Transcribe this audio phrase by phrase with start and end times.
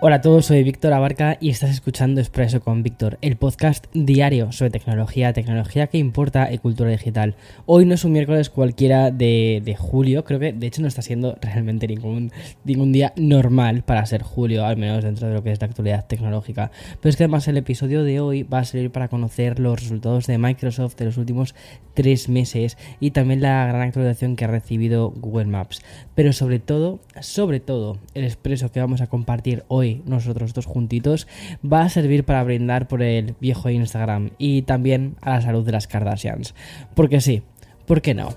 [0.00, 4.52] Hola a todos, soy Víctor Abarca y estás escuchando Expreso con Víctor, el podcast diario
[4.52, 7.34] sobre tecnología, tecnología que importa y cultura digital.
[7.66, 11.02] Hoy no es un miércoles cualquiera de, de, julio, creo que de hecho no está
[11.02, 12.30] siendo realmente ningún,
[12.62, 16.06] ningún día normal para ser julio, al menos dentro de lo que es la actualidad
[16.06, 16.70] tecnológica.
[17.00, 20.28] Pero es que además el episodio de hoy va a servir para conocer los resultados
[20.28, 21.56] de Microsoft de los últimos
[21.94, 25.82] tres meses y también la gran actualización que ha recibido Google Maps.
[26.14, 31.26] Pero sobre todo, sobre todo, el expreso que vamos a compartir hoy nosotros dos juntitos
[31.64, 35.72] va a servir para brindar por el viejo Instagram y también a la salud de
[35.72, 36.54] las Kardashians.
[36.94, 37.42] Porque sí,
[37.86, 38.28] ¿por qué no?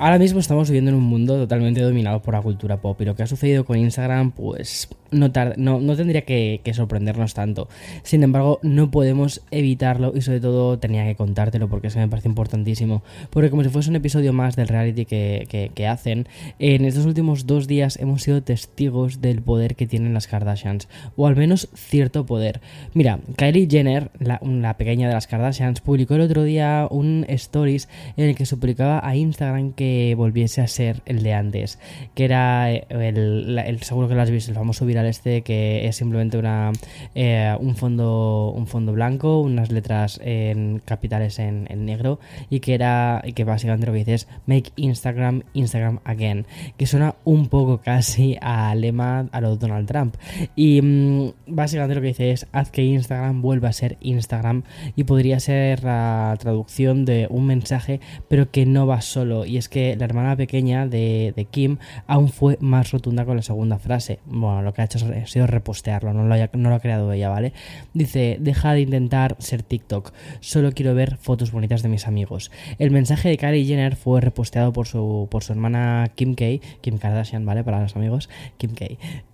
[0.00, 3.16] Ahora mismo estamos viviendo en un mundo totalmente dominado por la cultura pop y lo
[3.16, 7.68] que ha sucedido con Instagram pues no, no, tendría que, sorprendernos tanto.
[8.02, 12.28] Sin embargo, no podemos evitarlo y sobre todo tenía que contártelo porque eso me parece
[12.28, 13.02] importantísimo.
[13.30, 17.66] Porque como si fuese un episodio más del reality que, hacen, en estos últimos dos
[17.66, 22.60] días hemos sido testigos del poder que tienen las Kardashians, o al menos cierto poder.
[22.94, 28.28] Mira, Kylie Jenner, la, pequeña de las Kardashians, publicó el otro día un stories en
[28.28, 31.78] el que suplicaba a Instagram que volviese a ser el de antes,
[32.14, 36.38] que era el, el, seguro que lo has visto, el famoso este que es simplemente
[36.38, 36.72] una
[37.14, 42.18] eh, un fondo un fondo blanco unas letras en capitales en, negro
[42.50, 47.14] y que era que básicamente lo que dice es make Instagram Instagram again que suena
[47.24, 50.16] un poco casi a lema a lo de Donald Trump.
[50.56, 54.62] Y mm, básicamente lo que dice es haz que Instagram vuelva a ser Instagram
[54.96, 59.44] y podría ser la traducción de un mensaje pero que no va solo.
[59.44, 63.42] Y es que la hermana pequeña de, de Kim aún fue más rotunda con la
[63.42, 64.20] segunda frase.
[64.26, 67.52] Bueno lo que ha ha sido repostearlo, no lo, no lo ha creado ella, ¿vale?
[67.94, 72.50] Dice, deja de intentar ser TikTok, solo quiero ver fotos bonitas de mis amigos.
[72.78, 76.44] El mensaje de Kylie Jenner fue reposteado por su, por su hermana Kim K,
[76.80, 77.64] Kim Kardashian, ¿vale?
[77.64, 78.86] Para los amigos, Kim K.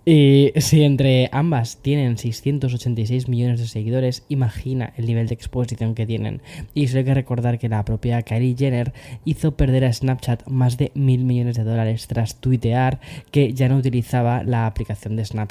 [0.05, 6.05] Y si entre ambas tienen 686 millones de seguidores, imagina el nivel de exposición que
[6.05, 6.41] tienen.
[6.73, 8.93] Y solo hay que recordar que la propia Kylie Jenner
[9.25, 12.99] hizo perder a Snapchat más de mil millones de dólares tras tuitear
[13.31, 15.44] que ya no utilizaba la aplicación de Snapchat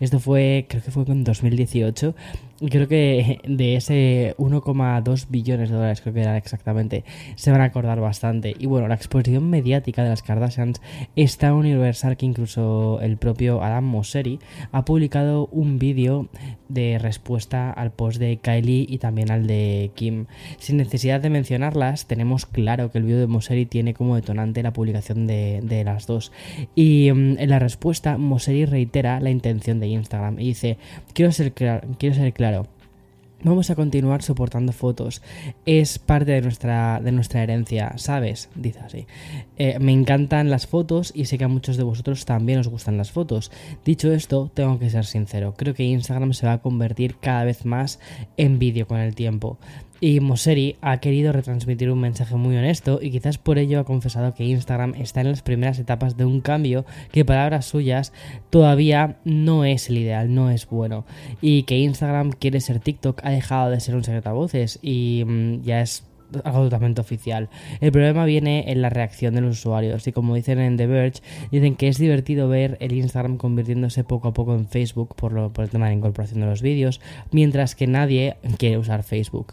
[0.00, 2.14] esto fue, creo que fue en 2018
[2.66, 7.04] creo que de ese 1,2 billones de dólares, creo que era exactamente,
[7.36, 8.54] se van a acordar bastante.
[8.58, 10.80] Y bueno, la exposición mediática de las Kardashians
[11.14, 14.40] es tan universal que incluso el propio Adam Mosseri
[14.72, 16.28] ha publicado un vídeo
[16.68, 20.26] de respuesta al post de Kylie y también al de Kim.
[20.58, 24.72] Sin necesidad de mencionarlas, tenemos claro que el vídeo de Mosseri tiene como detonante la
[24.72, 26.32] publicación de, las dos.
[26.74, 30.76] Y mm, en la respuesta, Mosseri reitera la intención de Instagram y dice:
[31.14, 32.47] Quiero ser, quiero ser claro
[33.44, 35.22] Vamos a continuar soportando fotos.
[35.64, 38.48] Es parte de nuestra, de nuestra herencia, ¿sabes?
[38.56, 39.06] Dice así.
[39.56, 42.96] Eh, me encantan las fotos y sé que a muchos de vosotros también os gustan
[42.96, 43.52] las fotos.
[43.84, 45.54] Dicho esto, tengo que ser sincero.
[45.56, 48.00] Creo que Instagram se va a convertir cada vez más
[48.36, 49.58] en vídeo con el tiempo.
[50.00, 54.34] Y Moseri ha querido retransmitir un mensaje muy honesto y quizás por ello ha confesado
[54.34, 58.12] que Instagram está en las primeras etapas de un cambio que, palabras suyas,
[58.50, 61.04] todavía no es el ideal, no es bueno.
[61.40, 65.24] Y que Instagram quiere ser TikTok ha dejado de ser un secreto a voces y
[65.26, 66.07] mm, ya es
[66.44, 67.48] algo totalmente oficial.
[67.80, 71.22] El problema viene en la reacción de los usuarios y como dicen en The Verge,
[71.50, 75.52] dicen que es divertido ver el Instagram convirtiéndose poco a poco en Facebook por, lo,
[75.52, 77.00] por el tema de la incorporación de los vídeos,
[77.30, 79.52] mientras que nadie quiere usar Facebook.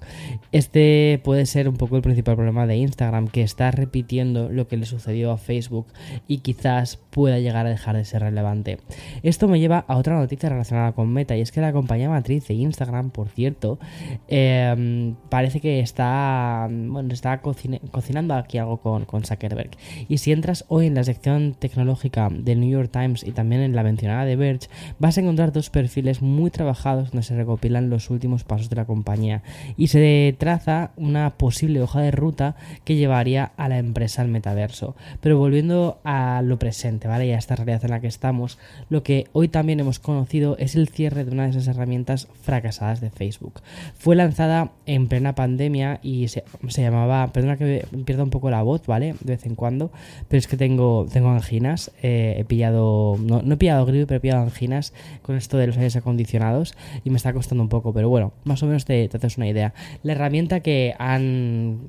[0.51, 4.78] Este puede ser un poco el principal problema de Instagram, que está repitiendo lo que
[4.78, 5.87] le sucedió a Facebook
[6.28, 8.78] y quizás pueda llegar a dejar de ser relevante.
[9.23, 12.46] Esto me lleva a otra noticia relacionada con Meta y es que la compañía matriz
[12.50, 13.79] de Instagram, por cierto,
[14.28, 19.70] eh, parece que está bueno, está cocinando aquí algo con, con Zuckerberg.
[20.09, 23.78] Y si entras hoy en la sección tecnológica del New York Times y también en
[23.78, 24.67] la mencionada de Verge,
[25.00, 28.84] vas a encontrar dos perfiles muy trabajados donde se recopilan los últimos pasos de la
[28.84, 29.41] compañía
[29.78, 34.97] y se traza una posible hoja de ruta que llevaría a la empresa al metaverso.
[35.22, 37.28] Pero volviendo a lo presente, ¿vale?
[37.28, 38.57] Y a esta realidad en la que estamos,
[38.90, 43.02] lo que hoy también hemos conocido es el cierre de una de esas herramientas fracasadas
[43.02, 43.61] de Facebook.
[43.97, 48.85] Fue lanzada en plena pandemia y se, llamaba, perdona que pierda un poco la voz,
[48.85, 49.16] ¿vale?
[49.22, 49.91] De vez en cuando,
[50.28, 54.22] pero es que tengo, tengo anginas, eh, he pillado, no, he pillado gripe, pero he
[54.22, 58.09] pillado anginas con esto de los aires acondicionados y me está costando un poco, pero
[58.09, 59.73] bueno, más o menos te, te haces una idea.
[60.03, 61.79] La herramienta que han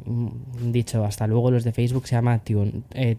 [0.72, 3.16] dicho hasta luego los de Facebook se llama Tune, eh,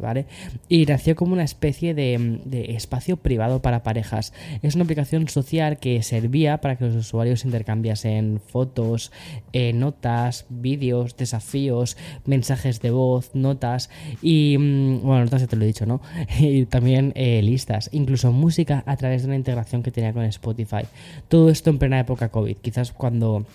[0.00, 0.26] ¿vale?
[0.68, 2.40] Y nació como una especie de,
[2.74, 4.32] espacio privado para parejas.
[4.62, 9.12] Es una aplicación social que servía para que los usuarios intercambiasen fotos,
[9.52, 13.90] eh, notas, vídeos, desafíos, mensajes de voz, notas
[14.22, 16.00] y, mm, bueno, notas ya te lo he dicho, ¿no?
[16.38, 20.82] y también eh, listas, incluso música a través de una integración que tenía con Spotify.
[21.28, 23.46] Todo esto en plena época COVID, quizás cuando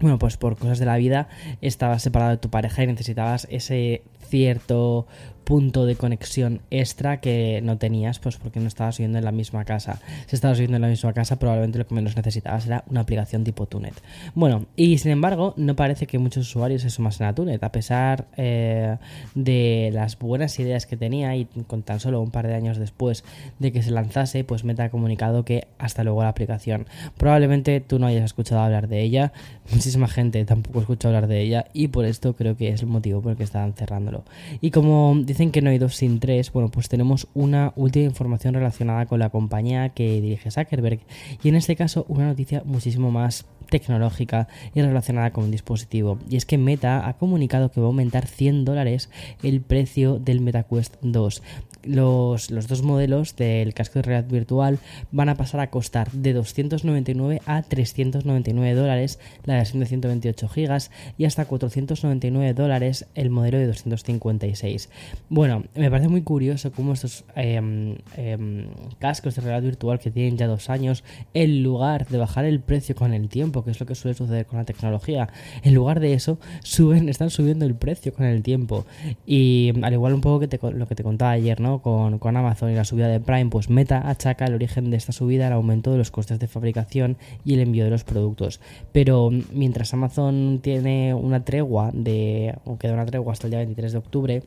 [0.00, 1.28] bueno, pues por cosas de la vida
[1.60, 5.06] estabas separado de tu pareja y necesitabas ese cierto
[5.46, 9.64] punto de conexión extra que no tenías, pues porque no estabas viviendo en la misma
[9.64, 10.00] casa.
[10.26, 13.44] Si estabas viviendo en la misma casa, probablemente lo que menos necesitabas era una aplicación
[13.44, 13.94] tipo Tunet.
[14.34, 18.26] Bueno, y sin embargo, no parece que muchos usuarios se sumasen a Tunet, a pesar
[18.36, 18.96] eh,
[19.36, 23.22] de las buenas ideas que tenía y con tan solo un par de años después
[23.60, 26.88] de que se lanzase, pues Meta ha comunicado que hasta luego la aplicación.
[27.16, 29.32] Probablemente tú no hayas escuchado hablar de ella,
[29.70, 33.22] muchísima gente tampoco escucha hablar de ella y por esto creo que es el motivo
[33.22, 34.24] por el que están cerrándolo.
[34.60, 38.54] Y como dicen que no hay dos sin tres, bueno, pues tenemos una última información
[38.54, 41.00] relacionada con la compañía que dirige Zuckerberg.
[41.42, 46.18] Y en este caso una noticia muchísimo más tecnológica y relacionada con un dispositivo.
[46.28, 49.10] Y es que Meta ha comunicado que va a aumentar 100 dólares
[49.42, 51.42] el precio del MetaQuest 2
[51.86, 54.78] los, dos modelos del casco de realidad virtual
[55.12, 60.90] van a pasar a costar de 299 a 399 dólares la versión de 128 gigas
[61.16, 64.90] y hasta 499 dólares el modelo de 256.
[65.28, 68.66] Bueno, me parece muy curioso cómo estos em, em,
[68.98, 71.04] cascos de realidad virtual que tienen ya dos años,
[71.34, 74.46] en lugar de bajar el precio con el tiempo, que es lo que suele suceder
[74.46, 75.28] con la tecnología,
[75.62, 78.86] en lugar de eso, suben, están subiendo el precio con el tiempo.
[79.26, 81.80] Y al igual un poco lo que te contaba ayer, ¿no?
[81.82, 85.46] Con, Amazon y la subida de Prime, pues Meta achaca el origen de esta subida
[85.46, 88.60] al aumento de los costes de fabricación y el envío de los productos.
[88.92, 93.92] Pero mientras Amazon tiene una tregua de, o queda una tregua hasta el día 23
[93.92, 94.42] de octubre,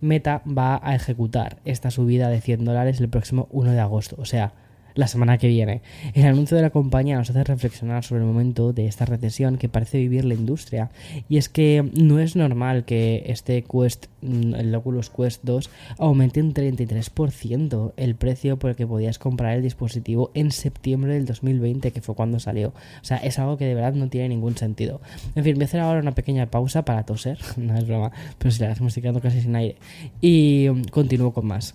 [0.00, 4.16] Meta va a ejecutar esta subida de 100 dólares el próximo 1 de agosto.
[4.18, 4.52] O sea,
[4.94, 5.82] la semana que viene.
[6.14, 9.68] El anuncio de la compañía nos hace reflexionar sobre el momento de esta recesión que
[9.68, 10.90] parece vivir la industria.
[11.28, 16.40] Y es que no es normal que este Quest, mm, el Oculus Quest 2, aumente
[16.40, 21.92] un 33% el precio por el que podías comprar el dispositivo en septiembre del 2020,
[21.92, 22.68] que fue cuando salió.
[22.68, 25.00] O sea, es algo que de verdad no tiene ningún sentido.
[25.34, 28.50] En fin, voy a hacer ahora una pequeña pausa para toser, no es broma, pero
[28.50, 29.76] si la estoy quedando casi sin aire.
[30.20, 31.74] Y mm, continúo con más.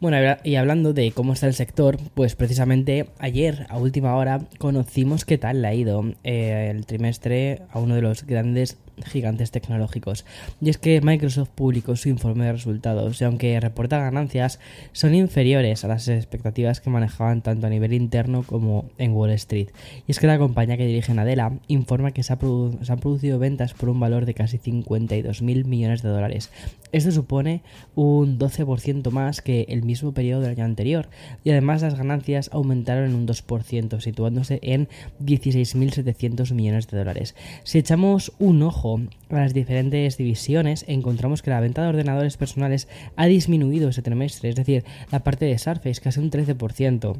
[0.00, 5.24] Bueno, y hablando de cómo está el sector, pues precisamente ayer a última hora conocimos
[5.24, 10.24] qué tal le ha ido eh, el trimestre a uno de los grandes gigantes tecnológicos.
[10.60, 14.60] Y es que Microsoft publicó su informe de resultados y aunque reporta ganancias,
[14.92, 19.68] son inferiores a las expectativas que manejaban tanto a nivel interno como en Wall Street.
[20.06, 23.88] Y es que la compañía que dirige Nadella informa que se, han producido ventas por
[23.88, 26.50] un valor de casi 52 mil millones de dólares.
[26.92, 27.62] Esto supone
[27.94, 31.08] un 12% más que el mismo periodo del año anterior
[31.44, 34.88] y además las ganancias aumentaron en un 2%, situándose en
[35.22, 37.34] 16.700 millones de dólares.
[37.64, 42.88] Si echamos un ojo a las diferentes divisiones, encontramos que la venta de ordenadores personales
[43.16, 47.16] ha disminuido ese trimestre, es decir, la parte de Surface casi un 13%.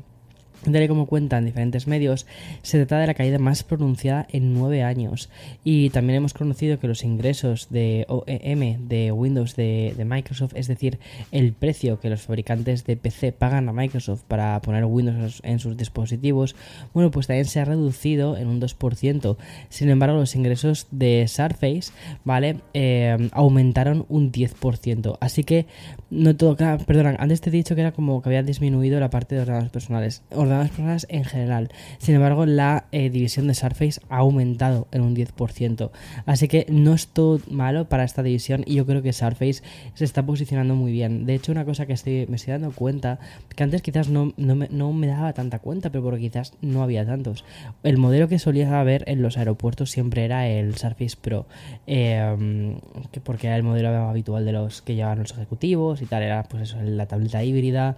[0.65, 2.27] Tal y como cuentan diferentes medios,
[2.63, 5.31] se trata de la caída más pronunciada en nueve años.
[5.65, 10.99] Y también hemos conocido que los ingresos de OEM de Windows de, Microsoft, es decir,
[11.31, 15.77] el precio que los fabricantes de PC pagan a Microsoft para poner Windows en sus
[15.77, 16.57] dispositivos,
[16.93, 19.37] bueno, pues también se ha reducido en un 2%.
[19.69, 21.93] Sin embargo, los ingresos de Surface,
[22.25, 22.57] ¿vale?
[22.75, 25.19] Eh, aumentaron un 10%.
[25.21, 25.67] Así que
[26.11, 29.35] no todo, perdón, antes te he dicho que era como que había disminuido la parte
[29.35, 31.71] de ordenadores personales personales en general.
[31.99, 35.91] Sin embargo, la eh, división de Surface ha aumentado en un 10%.
[36.27, 39.63] Así que no es todo malo para esta división y yo creo que Surface
[39.95, 41.27] se está posicionando muy bien.
[41.27, 43.19] De hecho, una cosa que estoy, me estoy dando cuenta,
[43.55, 47.45] que antes quizás no, me, daba tanta cuenta, pero porque quizás no había tantos.
[47.83, 51.47] El modelo que solía haber en los aeropuertos siempre era el Surface Pro,
[51.87, 52.77] eh,
[53.25, 56.65] porque era el modelo habitual de los que llevaban los ejecutivos y tal, era pues
[56.65, 57.97] eso, la tableta híbrida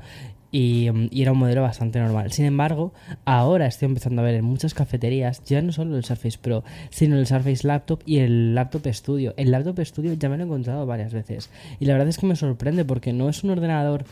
[0.52, 2.32] y, era un modelo bastante normal.
[2.32, 2.92] Sin embargo,
[3.24, 7.16] ahora estoy empezando a ver en muchas cafeterías ya no solo el Surface Pro, sino
[7.16, 9.34] el Surface Laptop y el Laptop Studio.
[9.36, 12.26] El Laptop Studio ya me lo he encontrado varias veces y la verdad es que
[12.26, 14.04] me sorprende porque no es un ordenador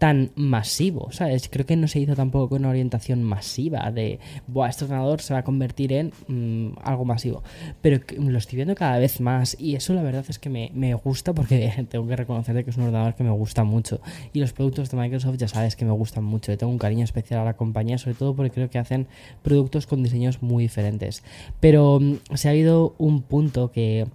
[0.00, 1.50] tan masivo, ¿sabes?
[1.50, 5.34] Creo que no se hizo tampoco con una orientación masiva de, Buah, este ordenador se
[5.34, 7.42] va a convertir en mm, algo masivo.
[7.82, 10.94] Pero lo estoy viendo cada vez más y eso la verdad es que me, me
[10.94, 14.00] gusta porque tengo que reconocer que es un ordenador que me gusta mucho.
[14.32, 16.50] Y los productos de Microsoft ya sabes que me gustan mucho.
[16.50, 19.06] Le tengo un cariño especial a la compañía, sobre todo porque creo que hacen
[19.42, 21.22] productos con diseños muy diferentes.
[21.60, 24.06] Pero mm, se ha habido un punto que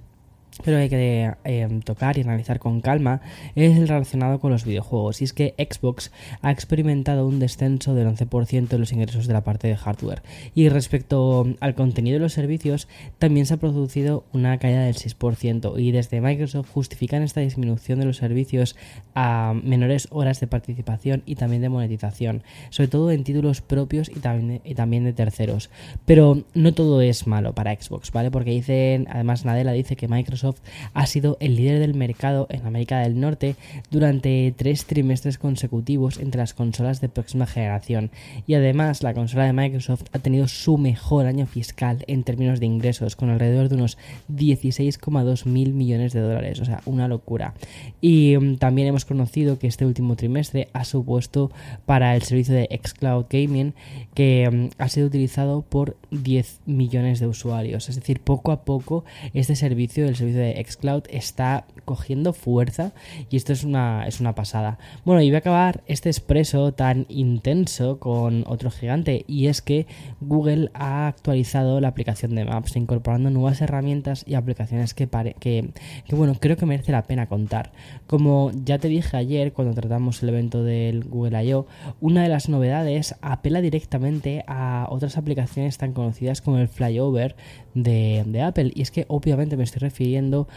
[0.63, 3.21] pero hay que em, tocar y analizar con calma
[3.55, 5.21] es el relacionado con los videojuegos.
[5.21, 9.43] Y es que Xbox ha experimentado un descenso del 11% de los ingresos de la
[9.43, 10.21] parte de hardware.
[10.53, 12.87] Y respecto al contenido de los servicios,
[13.19, 15.79] también se ha producido una caída del 6%.
[15.79, 18.75] Y desde Microsoft justifican esta disminución de los servicios
[19.13, 24.19] a menores horas de participación y también de monetización, sobre todo en títulos propios y
[24.19, 25.69] también, y también de terceros.
[26.05, 28.31] Pero no todo es malo para Xbox, ¿vale?
[28.31, 30.44] Porque dicen, además Nadella dice que Microsoft
[30.93, 33.55] ha sido el líder del mercado en América del Norte
[33.89, 38.11] durante tres trimestres consecutivos entre las consolas de próxima generación.
[38.47, 42.65] Y además la consola de Microsoft ha tenido su mejor año fiscal en términos de
[42.65, 43.97] ingresos con alrededor de unos
[44.31, 47.53] 16,2 mil millones de dólares, o sea, una locura.
[48.01, 51.51] Y mm, también hemos conocido que este último trimestre ha supuesto
[51.85, 53.73] para el servicio de xCloud Gaming
[54.13, 59.05] que mm, ha sido utilizado por 10 millones de usuarios, es decir, poco a poco
[59.33, 62.93] este servicio, el servicio de xCloud está cogiendo fuerza
[63.29, 64.77] y esto es una, es una pasada.
[65.05, 69.87] Bueno, y voy a acabar este expreso tan intenso con otro gigante y es que
[70.19, 75.07] Google ha actualizado la aplicación de Maps incorporando nuevas herramientas y aplicaciones que,
[75.39, 75.69] que,
[76.05, 77.71] que bueno, creo que merece la pena contar.
[78.07, 81.67] Como ya te dije ayer cuando tratamos el evento del Google I.O.,
[82.01, 87.35] una de las novedades apela directamente a otras aplicaciones tan conocidas como el Flyover
[87.73, 90.47] de, de Apple y es que obviamente me estoy refiriendo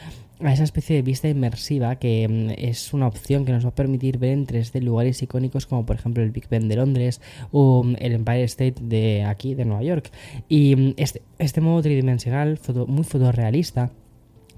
[0.40, 3.74] a esa especie de vista inmersiva que mm, es una opción que nos va a
[3.74, 7.82] permitir ver en 3D lugares icónicos como por ejemplo el Big Ben de Londres o
[7.82, 10.10] mm, el Empire State de aquí, de Nueva York.
[10.48, 13.90] Y mm, este, este modo tridimensional, muy fotorrealista,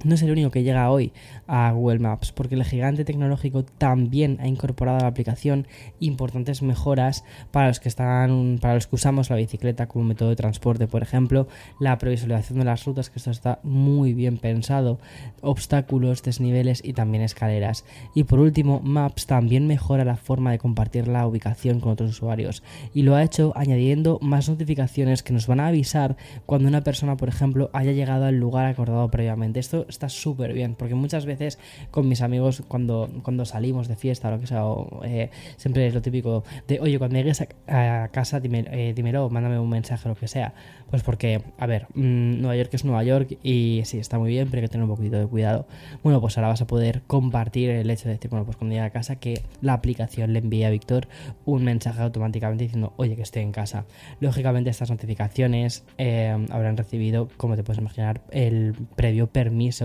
[0.05, 1.13] no es el único que llega hoy
[1.47, 5.67] a Google Maps, porque el gigante tecnológico también ha incorporado a la aplicación
[5.99, 10.37] importantes mejoras para los que están, para los que usamos la bicicleta como método de
[10.37, 14.99] transporte, por ejemplo, la previsualización de las rutas, que esto está muy bien pensado,
[15.41, 17.85] obstáculos, desniveles y también escaleras.
[18.15, 22.63] Y por último, Maps también mejora la forma de compartir la ubicación con otros usuarios
[22.95, 26.17] y lo ha hecho añadiendo más notificaciones que nos van a avisar
[26.47, 29.61] cuando una persona, por ejemplo, haya llegado al lugar acordado previamente.
[29.61, 31.59] Esto está súper bien, porque muchas veces
[31.91, 34.63] con mis amigos cuando, cuando salimos de fiesta o lo que sea,
[35.05, 39.59] eh, siempre es lo típico de, oye, cuando llegues a, casa dime, eh, dímelo, mándame
[39.59, 40.55] un mensaje o lo que sea.
[40.91, 44.49] Pues porque, a ver, mm, Nueva York es Nueva York y sí, está muy bien,
[44.49, 45.67] pero hay que tener un poquito de cuidado.
[46.03, 48.87] Bueno, pues ahora vas a poder compartir el hecho de decir, bueno, pues cuando llegue
[48.87, 51.09] a casa que la aplicación le envíe a Víctor
[51.45, 53.85] un mensaje automáticamente diciendo, oye, que estoy en casa.
[54.21, 59.80] Lógicamente estas notificaciones eh, habrán recibido, como te puedes imaginar, el previo permiso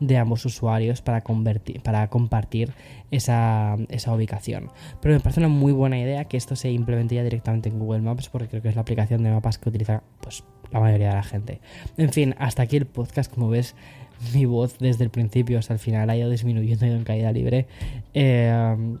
[0.00, 2.72] de ambos usuarios para, convertir, para compartir
[3.10, 3.76] esa,
[4.14, 4.70] ubicación.
[5.00, 8.00] Pero me parece una muy buena idea que esto se implemente ya directamente en Google
[8.00, 11.14] Maps porque creo que es la aplicación de mapas que utiliza pues, la mayoría de
[11.14, 11.60] la gente.
[11.96, 13.74] En fin, hasta aquí el podcast, como ves
[14.34, 17.66] mi voz desde el principio hasta el final ha ido disminuyendo, ido en caída libre.
[18.14, 18.98] Eh,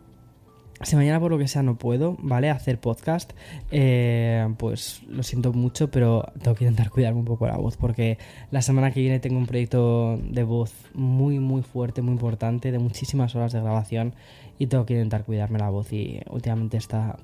[0.82, 2.50] si mañana por lo que sea no puedo, ¿vale?
[2.50, 3.32] Hacer podcast,
[3.70, 8.18] eh, pues lo siento mucho, pero tengo que intentar cuidarme un poco la voz porque
[8.50, 12.78] la semana que viene tengo un proyecto de voz muy, muy fuerte, muy importante, de
[12.78, 14.14] muchísimas horas de grabación
[14.58, 17.16] y tengo que intentar cuidarme la voz y últimamente está...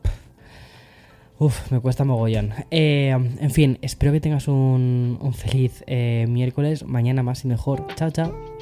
[1.37, 2.53] Uf, me cuesta mogollón.
[2.71, 7.87] Eh, en fin, espero que tengas un, feliz eh, miércoles, mañana más y mejor.
[7.97, 8.54] Chao, chao.